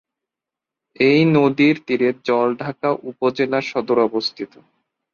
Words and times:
এই 0.99 1.19
নদীর 1.35 1.75
তীরে 1.87 2.09
জলঢাকা 2.27 2.89
উপজেলা 3.09 3.59
সদর 3.61 3.97
অবস্থিত। 3.99 4.53